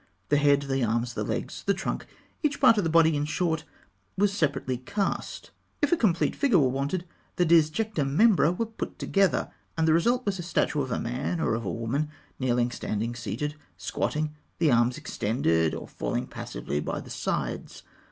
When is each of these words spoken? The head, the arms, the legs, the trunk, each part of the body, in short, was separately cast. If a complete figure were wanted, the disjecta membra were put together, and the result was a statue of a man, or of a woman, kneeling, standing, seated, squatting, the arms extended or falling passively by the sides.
The 0.29 0.37
head, 0.37 0.63
the 0.63 0.83
arms, 0.83 1.13
the 1.13 1.23
legs, 1.23 1.61
the 1.63 1.75
trunk, 1.75 2.07
each 2.41 2.59
part 2.59 2.79
of 2.79 2.83
the 2.83 2.89
body, 2.89 3.15
in 3.15 3.25
short, 3.25 3.65
was 4.17 4.33
separately 4.33 4.77
cast. 4.77 5.51
If 5.79 5.91
a 5.91 5.95
complete 5.95 6.35
figure 6.35 6.57
were 6.57 6.69
wanted, 6.69 7.05
the 7.35 7.45
disjecta 7.45 8.03
membra 8.03 8.51
were 8.57 8.65
put 8.65 8.97
together, 8.97 9.51
and 9.77 9.87
the 9.87 9.93
result 9.93 10.25
was 10.25 10.39
a 10.39 10.41
statue 10.41 10.81
of 10.81 10.91
a 10.91 10.99
man, 10.99 11.39
or 11.39 11.53
of 11.53 11.65
a 11.65 11.71
woman, 11.71 12.09
kneeling, 12.39 12.71
standing, 12.71 13.13
seated, 13.13 13.53
squatting, 13.77 14.33
the 14.57 14.71
arms 14.71 14.97
extended 14.97 15.75
or 15.75 15.87
falling 15.87 16.25
passively 16.25 16.79
by 16.79 16.99
the 16.99 17.11
sides. 17.11 17.83